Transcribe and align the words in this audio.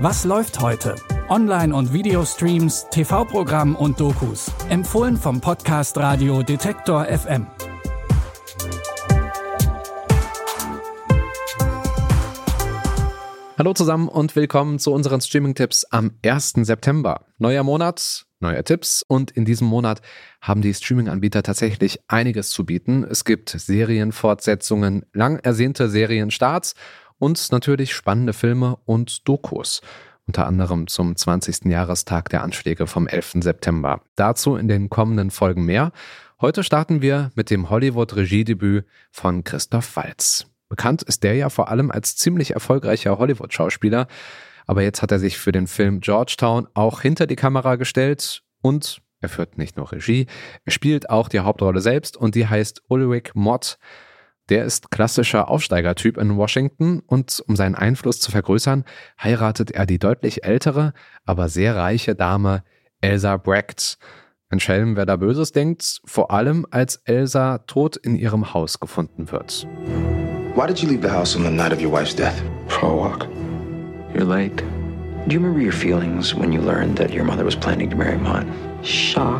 Was 0.00 0.24
läuft 0.24 0.60
heute? 0.60 0.94
Online- 1.28 1.74
und 1.74 1.92
Videostreams, 1.92 2.86
TV-Programm 2.88 3.74
und 3.74 3.98
Dokus. 3.98 4.48
Empfohlen 4.68 5.16
vom 5.16 5.40
Podcast 5.40 5.98
Radio 5.98 6.44
Detektor 6.44 7.04
FM. 7.06 7.48
Hallo 13.58 13.74
zusammen 13.74 14.06
und 14.06 14.36
willkommen 14.36 14.78
zu 14.78 14.92
unseren 14.92 15.20
Streaming-Tipps 15.20 15.84
am 15.86 16.12
1. 16.24 16.52
September. 16.62 17.26
Neuer 17.38 17.64
Monat, 17.64 18.26
neue 18.38 18.62
Tipps 18.62 19.02
und 19.02 19.32
in 19.32 19.44
diesem 19.44 19.66
Monat 19.66 20.00
haben 20.40 20.62
die 20.62 20.74
Streaming-Anbieter 20.74 21.42
tatsächlich 21.42 21.98
einiges 22.06 22.50
zu 22.50 22.64
bieten. 22.64 23.02
Es 23.02 23.24
gibt 23.24 23.50
Serienfortsetzungen, 23.50 25.06
lang 25.12 25.40
ersehnte 25.40 25.88
Serienstarts 25.88 26.76
und 27.18 27.52
natürlich 27.52 27.94
spannende 27.94 28.32
Filme 28.32 28.78
und 28.84 29.26
Dokus. 29.28 29.80
Unter 30.26 30.46
anderem 30.46 30.86
zum 30.88 31.16
20. 31.16 31.64
Jahrestag 31.64 32.28
der 32.28 32.42
Anschläge 32.42 32.86
vom 32.86 33.06
11. 33.06 33.36
September. 33.40 34.02
Dazu 34.14 34.56
in 34.56 34.68
den 34.68 34.90
kommenden 34.90 35.30
Folgen 35.30 35.64
mehr. 35.64 35.92
Heute 36.40 36.62
starten 36.62 37.02
wir 37.02 37.30
mit 37.34 37.50
dem 37.50 37.70
Hollywood-Regiedebüt 37.70 38.84
von 39.10 39.42
Christoph 39.42 39.96
Waltz. 39.96 40.46
Bekannt 40.68 41.02
ist 41.02 41.22
der 41.24 41.34
ja 41.34 41.48
vor 41.48 41.68
allem 41.68 41.90
als 41.90 42.16
ziemlich 42.16 42.52
erfolgreicher 42.52 43.18
Hollywood-Schauspieler, 43.18 44.06
aber 44.66 44.82
jetzt 44.82 45.00
hat 45.00 45.10
er 45.10 45.18
sich 45.18 45.38
für 45.38 45.50
den 45.50 45.66
Film 45.66 46.00
Georgetown 46.00 46.68
auch 46.74 47.00
hinter 47.00 47.26
die 47.26 47.36
Kamera 47.36 47.76
gestellt 47.76 48.42
und 48.60 49.00
er 49.20 49.30
führt 49.30 49.56
nicht 49.56 49.76
nur 49.76 49.90
Regie, 49.90 50.26
er 50.64 50.72
spielt 50.72 51.10
auch 51.10 51.28
die 51.28 51.40
Hauptrolle 51.40 51.80
selbst 51.80 52.16
und 52.16 52.34
die 52.34 52.46
heißt 52.46 52.82
Ulrich 52.88 53.30
Mott. 53.34 53.78
Der 54.48 54.64
ist 54.64 54.90
klassischer 54.90 55.48
Aufsteigertyp 55.48 56.16
in 56.16 56.36
Washington 56.36 57.00
und 57.06 57.42
um 57.46 57.56
seinen 57.56 57.74
Einfluss 57.74 58.20
zu 58.20 58.30
vergrößern, 58.30 58.84
heiratet 59.22 59.70
er 59.72 59.84
die 59.84 59.98
deutlich 59.98 60.44
ältere, 60.44 60.94
aber 61.26 61.48
sehr 61.48 61.76
reiche 61.76 62.14
Dame 62.14 62.62
Elsa 63.00 63.36
Brecht. 63.36 63.98
Ein 64.50 64.60
Schelm, 64.60 64.96
wer 64.96 65.04
da 65.04 65.16
Böses 65.16 65.52
denkt, 65.52 66.00
vor 66.06 66.30
allem 66.30 66.66
als 66.70 66.96
Elsa 67.04 67.58
tot 67.58 67.96
in 67.98 68.16
ihrem 68.16 68.54
Haus 68.54 68.80
gefunden 68.80 69.30
wird. 69.30 69.66
Why 70.54 70.66
did 70.66 70.78
you 70.78 70.88
leave 70.88 71.06
the 71.06 71.14
house 71.14 71.36
on 71.36 71.44
the 71.44 71.50
night 71.50 71.72
of 71.72 71.82
your 71.82 71.92
wife's 71.92 72.16
death? 72.16 72.42
For 72.68 72.88
a 72.88 72.96
walk. 72.96 73.28
You're 74.14 74.24
late. 74.24 74.64
Do 75.26 75.34
you 75.34 75.40
remember 75.40 75.60
your 75.60 75.72
feelings 75.72 76.34
when 76.34 76.52
you 76.52 76.62
learned 76.62 76.96
that 76.96 77.12
your 77.12 77.24
mother 77.24 77.44
was 77.44 77.54
planning 77.54 77.90
to 77.90 77.96
marry 77.96 78.16
Mott? 78.16 78.46
Shock, 78.82 79.37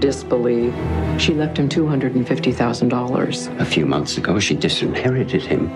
disbelief. 0.00 0.74
She 1.18 1.34
left 1.34 1.58
him 1.58 1.68
$250,000. 1.68 3.60
A 3.60 3.64
few 3.64 3.86
months 3.86 4.16
ago, 4.16 4.38
she 4.38 4.54
disinherited 4.54 5.42
him. 5.42 5.70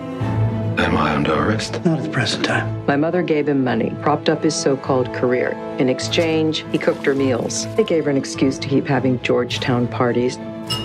Am 0.79 0.97
I 0.97 1.15
under 1.15 1.33
arrest? 1.33 1.83
Not 1.85 1.99
at 1.99 2.03
the 2.03 2.09
present 2.09 2.43
time. 2.45 2.83
My 2.87 2.95
mother 2.95 3.21
gave 3.21 3.47
him 3.47 3.63
money, 3.63 3.91
propped 4.01 4.27
up 4.27 4.43
his 4.43 4.55
so 4.55 4.75
called 4.75 5.13
career. 5.13 5.55
In 5.77 5.87
exchange, 5.87 6.65
he 6.71 6.77
cooked 6.77 7.05
her 7.05 7.13
meals. 7.15 7.67
They 7.75 7.83
gave 7.83 8.05
her 8.05 8.11
an 8.11 8.17
excuse 8.17 8.57
to 8.59 8.67
keep 8.67 8.87
having 8.87 9.19
Georgetown 9.21 9.87
parties. 9.87 10.37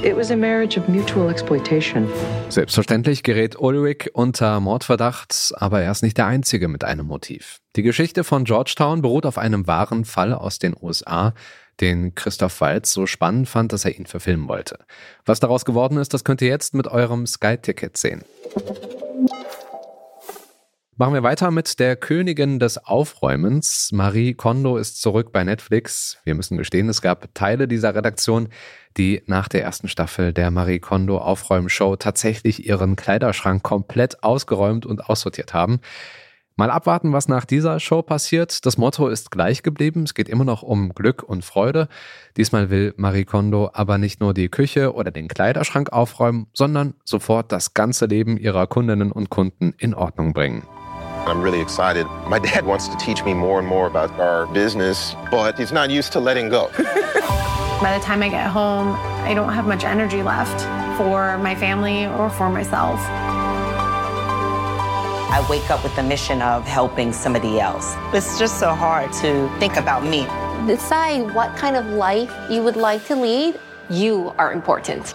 It 0.03 0.17
was 0.17 0.31
a 0.31 0.37
marriage 0.37 0.77
of 0.79 0.89
mutual 0.89 1.31
exploitation. 1.31 2.09
Selbstverständlich 2.49 3.23
gerät 3.23 3.59
Ulrich 3.59 4.11
unter 4.13 4.61
Mordverdacht, 4.61 5.53
aber 5.57 5.81
er 5.81 5.91
ist 5.91 6.03
nicht 6.03 6.19
der 6.19 6.27
Einzige 6.27 6.69
mit 6.69 6.85
einem 6.85 7.07
Motiv. 7.07 7.61
Die 7.77 7.83
Geschichte 7.83 8.25
von 8.25 8.45
Georgetown 8.45 9.03
beruht 9.03 9.25
auf 9.25 9.39
einem 9.39 9.67
wahren 9.67 10.05
Fall 10.05 10.33
aus 10.33 10.59
den 10.59 10.75
USA, 10.81 11.33
den 11.81 12.15
Christoph 12.15 12.61
Waltz 12.61 12.93
so 12.93 13.07
spannend 13.07 13.49
fand, 13.49 13.73
dass 13.73 13.85
er 13.85 13.97
ihn 13.97 14.07
verfilmen 14.07 14.49
wollte. 14.49 14.79
Was 15.25 15.41
daraus 15.41 15.65
geworden 15.65 15.99
ist, 15.99 16.15
das 16.15 16.25
könnt 16.25 16.43
ihr 16.43 16.49
jetzt 16.49 16.75
mit 16.75 16.87
eurem 16.87 17.27
Sky-Ticket 17.27 17.97
sehen. 17.97 18.23
Machen 21.01 21.15
wir 21.15 21.23
weiter 21.23 21.53
mit 21.53 21.79
der 21.79 21.95
Königin 21.95 22.59
des 22.59 22.77
Aufräumens. 22.77 23.91
Marie 23.93 24.35
Kondo 24.35 24.77
ist 24.79 25.01
zurück 25.01 25.31
bei 25.31 25.45
Netflix. 25.45 26.19
Wir 26.25 26.35
müssen 26.35 26.59
gestehen, 26.59 26.89
es 26.89 27.03
gab 27.03 27.33
Teile 27.35 27.69
dieser 27.69 27.95
Redaktion, 27.95 28.49
die 28.97 29.23
nach 29.27 29.47
der 29.47 29.63
ersten 29.63 29.87
Staffel 29.87 30.33
der 30.33 30.51
Marie 30.51 30.81
Kondo 30.81 31.19
Aufräumshow 31.19 31.95
tatsächlich 31.95 32.67
ihren 32.67 32.97
Kleiderschrank 32.97 33.63
komplett 33.63 34.25
ausgeräumt 34.25 34.87
und 34.87 35.09
aussortiert 35.09 35.55
haben. 35.55 35.79
Mal 36.59 36.73
abwarten, 36.73 37.13
was 37.13 37.29
nach 37.29 37.45
dieser 37.45 37.79
Show 37.79 38.03
passiert. 38.03 38.67
Das 38.67 38.79
Motto 38.79 39.07
ist 39.07 39.31
gleich 39.31 39.63
geblieben. 39.63 40.03
Es 40.03 40.15
geht 40.15 40.29
immer 40.29 40.43
noch 40.43 40.65
um 40.65 40.93
Glück 40.93 41.23
und 41.23 41.45
Freude. 41.45 41.87
Diesmal 42.37 42.69
will 42.69 42.95
Marie 42.97 43.25
Kondo 43.25 43.71
aber 43.75 43.97
nicht 43.97 44.21
nur 44.21 44.35
die 44.35 44.49
Küche 44.49 44.93
oder 44.93 45.13
den 45.13 45.29
Kleiderschrank 45.29 45.93
aufräumen, 45.93 46.49
sondern 46.53 46.95
sofort 47.05 47.53
das 47.53 47.75
ganze 47.75 48.07
Leben 48.07 48.37
ihrer 48.37 48.67
Kundinnen 48.67 49.13
und 49.13 49.31
Kunden 49.31 49.73
in 49.79 49.95
Ordnung 49.95 50.33
bringen. 50.33 50.65
I'm 51.29 51.45
really 51.45 51.61
excited. 51.61 52.09
My 52.29 52.41
dad 52.41 52.67
wants 52.67 52.89
to 52.89 52.97
teach 52.97 53.25
me 53.25 53.35
more 53.35 53.61
and 53.61 53.69
more 53.69 53.87
about 53.87 54.13
our 54.19 54.49
business, 54.53 55.15
but 55.31 55.57
he's 55.57 55.71
not 55.71 55.91
used 55.91 56.13
to 56.15 56.19
letting 56.19 56.51
go. 56.51 56.71
By 57.81 57.97
the 57.97 58.05
time 58.05 58.21
I 58.21 58.31
get 58.31 58.49
home, 58.49 58.97
I 59.23 59.33
don't 59.33 59.53
have 59.53 59.69
much 59.69 59.85
energy 59.85 60.25
left 60.25 60.61
for 60.97 61.39
my 61.39 61.55
family 61.55 62.07
or 62.07 62.29
for 62.31 62.51
myself. 62.51 62.99
I 65.31 65.43
wake 65.51 65.71
up 65.71 65.85
with 65.85 65.95
the 65.95 66.03
mission 66.03 66.41
of 66.41 66.67
helping 66.67 67.13
somebody 67.13 67.61
else. 67.61 67.95
It's 68.15 68.39
just 68.39 68.59
so 68.59 68.75
hard 68.75 69.13
to 69.21 69.51
think 69.59 69.77
about 69.77 70.03
me. 70.03 70.27
Decide 70.67 71.35
what 71.35 71.55
kind 71.55 71.77
of 71.77 71.85
life 71.91 72.33
you 72.49 72.63
would 72.63 72.77
like 72.77 73.07
to 73.09 73.15
lead. 73.15 73.55
You 73.91 74.33
are 74.39 74.51
important. 74.53 75.15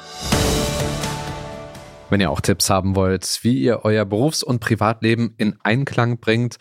Wenn 2.12 2.22
ihr 2.22 2.29
auch 2.29 2.41
Tipps 2.41 2.69
haben 2.69 2.96
wollt, 2.96 3.40
wie 3.41 3.57
ihr 3.57 3.85
euer 3.85 4.06
Berufs- 4.06 4.44
und 4.44 4.59
Privatleben 4.59 5.34
in 5.38 5.56
Einklang 5.63 6.19
bringt, 6.19 6.57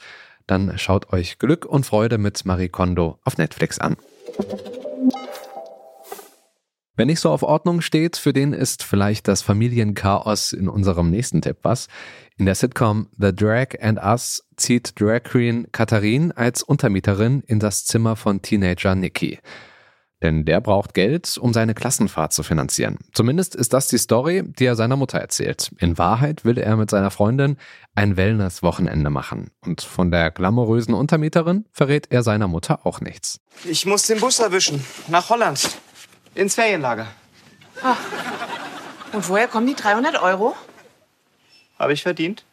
dann 0.47 0.79
schaut 0.79 1.13
euch 1.13 1.39
Glück 1.39 1.67
und 1.67 1.85
Freude 1.85 2.17
mit 2.17 2.47
Marie 2.47 2.71
Kondo 2.71 3.19
auf 3.23 3.37
Netflix 3.37 3.79
an. 3.79 3.97
Wer 6.95 7.07
nicht 7.07 7.21
so 7.21 7.31
auf 7.31 7.43
Ordnung 7.43 7.81
steht, 7.81 8.19
für 8.19 8.35
den 8.35 8.53
ist 8.53 8.83
vielleicht 8.83 9.27
das 9.27 9.41
Familienchaos 9.41 10.53
in 10.53 10.69
unserem 10.69 11.09
nächsten 11.09 11.41
Tipp 11.41 11.59
was. 11.63 11.89
In 12.37 12.45
der 12.45 12.55
Sitcom 12.55 13.09
The 13.19 13.35
Drag 13.35 13.81
and 13.81 13.99
Us 13.99 14.45
zieht 14.57 15.01
Drag 15.01 15.23
Queen 15.23 15.69
Katharin 15.73 16.33
als 16.33 16.63
Untermieterin 16.63 17.43
in 17.47 17.61
das 17.61 17.87
Zimmer 17.87 18.15
von 18.15 18.43
Teenager 18.43 18.95
Nikki. 18.95 19.39
Denn 20.23 20.45
der 20.45 20.61
braucht 20.61 20.93
Geld, 20.93 21.39
um 21.39 21.55
seine 21.55 21.75
Klassenfahrt 21.75 22.35
zu 22.35 22.43
finanzieren. 22.43 22.99
Zumindest 23.13 23.57
ist 23.57 23.73
das 23.73 23.89
die 23.89 23.99
Story, 23.99 24.45
die 24.45 24.67
er 24.67 24.77
seiner 24.77 24.97
Mutter 24.97 25.19
erzählt. 25.19 25.73
In 25.79 25.97
Wahrheit 25.97 26.45
will 26.45 26.59
er 26.59 26.77
mit 26.77 26.91
seiner 26.91 27.11
Freundin 27.11 27.57
ein 27.95 28.19
Wellness-Wochenende 28.19 29.09
machen. 29.09 29.51
Und 29.65 29.81
von 29.81 30.11
der 30.11 30.31
glamourösen 30.31 30.95
Untermieterin 30.95 31.65
verrät 31.73 32.09
er 32.11 32.23
seiner 32.23 32.49
Mutter 32.49 32.87
auch 32.87 33.01
nichts. 33.01 33.41
Ich 33.65 33.87
muss 33.87 34.07
den 34.07 34.21
Bus 34.21 34.39
erwischen. 34.39 34.85
Nach 35.09 35.31
Holland. 35.31 35.71
Ins 36.35 36.55
Ferienlager. 36.55 37.07
Ach. 37.83 37.99
Und 39.13 39.29
woher 39.29 39.49
kommen 39.49 39.67
die 39.67 39.75
300 39.75 40.21
Euro? 40.23 40.57
Habe 41.79 41.93
ich 41.93 42.03
verdient? 42.03 42.45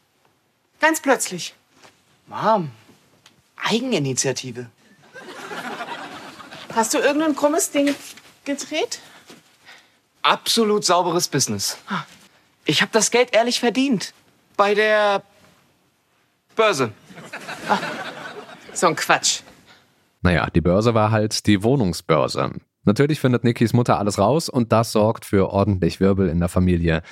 Ganz 0.79 1.01
plötzlich. 1.01 1.55
Mom, 2.27 2.71
Eigeninitiative. 3.55 4.67
Hast 6.75 6.93
du 6.93 6.99
irgendein 6.99 7.35
krummes 7.35 7.71
Ding 7.71 7.95
gedreht? 8.45 8.99
Absolut 10.21 10.85
sauberes 10.85 11.27
Business. 11.27 11.77
Ich 12.65 12.81
habe 12.81 12.91
das 12.91 13.11
Geld 13.11 13.33
ehrlich 13.33 13.59
verdient. 13.59 14.13
Bei 14.57 14.75
der 14.75 15.23
Börse. 16.55 16.91
Ach, 17.67 17.79
so 18.73 18.87
ein 18.87 18.95
Quatsch. 18.95 19.41
Naja, 20.21 20.47
die 20.53 20.61
Börse 20.61 20.93
war 20.93 21.11
halt 21.11 21.47
die 21.47 21.63
Wohnungsbörse. 21.63 22.51
Natürlich 22.89 23.19
findet 23.19 23.43
Nikis 23.43 23.71
Mutter 23.73 23.99
alles 23.99 24.17
raus 24.17 24.49
und 24.49 24.71
das 24.71 24.93
sorgt 24.93 25.23
für 25.23 25.51
ordentlich 25.51 25.99
Wirbel 25.99 26.27
in 26.27 26.39
der 26.39 26.49
Familie. 26.49 27.03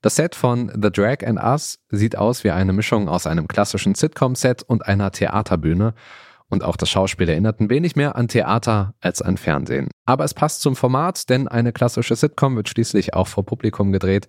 Das 0.00 0.16
Set 0.16 0.34
von 0.34 0.72
The 0.74 0.90
Drag 0.90 1.26
and 1.26 1.38
Us 1.38 1.78
sieht 1.90 2.16
aus 2.16 2.42
wie 2.42 2.52
eine 2.52 2.72
Mischung 2.72 3.06
aus 3.06 3.26
einem 3.26 3.46
klassischen 3.46 3.94
Sitcom-Set 3.94 4.62
und 4.62 4.86
einer 4.86 5.10
Theaterbühne. 5.10 5.92
Und 6.48 6.64
auch 6.64 6.78
das 6.78 6.88
Schauspiel 6.88 7.28
erinnert 7.28 7.60
ein 7.60 7.68
wenig 7.68 7.96
mehr 7.96 8.16
an 8.16 8.28
Theater 8.28 8.94
als 9.02 9.20
an 9.20 9.36
Fernsehen. 9.36 9.90
Aber 10.06 10.24
es 10.24 10.32
passt 10.32 10.62
zum 10.62 10.74
Format, 10.74 11.28
denn 11.28 11.48
eine 11.48 11.74
klassische 11.74 12.16
Sitcom 12.16 12.56
wird 12.56 12.70
schließlich 12.70 13.12
auch 13.12 13.26
vor 13.26 13.44
Publikum 13.44 13.92
gedreht. 13.92 14.28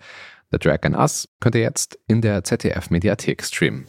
The 0.51 0.59
Drag 0.59 0.79
and 0.81 0.97
Us 0.97 1.29
könnt 1.39 1.55
ihr 1.55 1.61
jetzt 1.61 1.97
in 2.07 2.19
der 2.19 2.43
ZDF-Mediathek 2.43 3.45
streamen. 3.45 3.87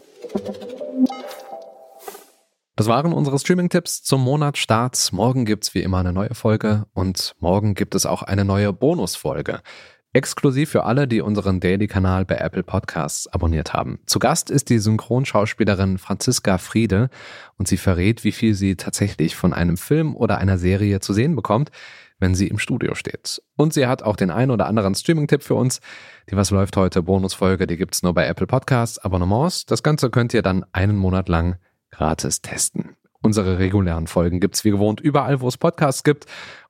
Das 2.79 2.87
waren 2.87 3.13
unsere 3.13 3.41
Streaming-Tipps 3.41 4.05
zum 4.05 4.23
Monatsstart. 4.23 5.09
Morgen 5.11 5.45
gibt's 5.45 5.75
wie 5.75 5.83
immer 5.83 5.99
eine 5.99 6.13
neue 6.13 6.33
Folge 6.37 6.87
und 6.95 7.35
morgen 7.41 7.75
gibt 7.75 7.97
es 7.97 8.07
auch 8.07 8.23
eine 8.23 8.45
neue 8.45 8.73
Bonusfolge. 8.73 9.63
Exklusiv 10.13 10.71
für 10.71 10.85
alle, 10.85 11.09
die 11.09 11.21
unseren 11.21 11.59
Daily-Kanal 11.59 12.25
bei 12.25 12.37
Apple 12.37 12.63
Podcasts 12.63 13.27
abonniert 13.27 13.73
haben. 13.73 13.99
Zu 14.07 14.21
Gast 14.21 14.49
ist 14.49 14.69
die 14.69 14.79
Synchronschauspielerin 14.79 15.99
Franziska 15.99 16.57
Friede 16.59 17.11
und 17.57 17.67
sie 17.67 17.79
verrät, 17.79 18.23
wie 18.23 18.31
viel 18.31 18.55
sie 18.55 18.77
tatsächlich 18.77 19.35
von 19.35 19.53
einem 19.53 19.77
Film 19.77 20.15
oder 20.15 20.39
einer 20.39 20.57
Serie 20.57 21.01
zu 21.01 21.13
sehen 21.13 21.35
bekommt, 21.35 21.73
wenn 22.21 22.37
sie 22.37 22.47
im 22.47 22.61
Studio 22.61 22.95
steht. 22.95 23.43
Und 23.57 23.75
sie 23.75 23.89
hat 23.89 24.05
auch 24.05 24.15
den 24.15 24.31
ein 24.31 24.53
oder 24.53 24.67
anderen 24.67 24.95
Streaming-Tipp 24.95 25.43
für 25.43 25.57
uns. 25.57 25.81
Die 26.31 26.37
Was 26.37 26.53
läuft 26.53 26.77
heute 26.77 27.03
Bonusfolge, 27.03 27.67
die 27.67 27.77
gibt's 27.77 28.05
nur 28.05 28.15
bei 28.15 28.25
Apple 28.29 28.47
Podcasts 28.47 29.01
Abonnements. 29.01 29.67
Das 29.67 29.83
Ganze 29.83 30.11
könnt 30.11 30.33
ihr 30.33 30.43
dann 30.43 30.65
einen 30.71 30.97
Monat 30.97 31.29
lang 31.29 31.57
gratis 31.99 32.41
testen. 32.41 32.97
Unsere 33.23 33.59
regulären 33.59 34.07
Folgen 34.07 34.41
gibt's 34.41 34.65
wie 34.65 34.71
gewohnt 34.71 35.01
überall, 35.01 35.41
wo 35.41 35.49
es 35.49 35.59
Podcasts 35.59 36.05
gibt. 36.05 36.27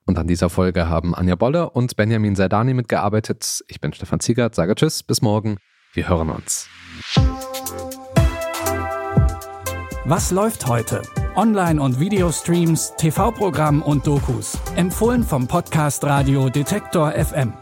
Und 0.07 0.19
an 0.19 0.27
dieser 0.27 0.49
Folge 0.49 0.89
haben 0.89 1.15
Anja 1.15 1.35
Bolle 1.35 1.69
und 1.69 1.95
Benjamin 1.97 2.35
Serdani 2.35 2.73
mitgearbeitet. 2.73 3.63
Ich 3.69 3.81
bin 3.81 3.93
Stefan 3.93 4.21
Ziegert, 4.21 4.55
sage 4.55 4.75
Tschüss, 4.75 5.03
bis 5.03 5.21
morgen. 5.21 5.59
Wir 5.93 6.09
hören 6.09 6.31
uns. 6.31 6.67
Was 10.07 10.31
läuft 10.31 10.67
heute? 10.67 11.03
Online- 11.37 11.83
und 11.83 12.01
Videostreams, 12.01 12.95
TV-Programm 12.97 13.83
und 13.83 14.07
Dokus. 14.07 14.59
Empfohlen 14.77 15.23
vom 15.23 15.47
Podcast 15.47 16.03
Radio 16.05 16.49
Detektor 16.49 17.13
FM. 17.13 17.53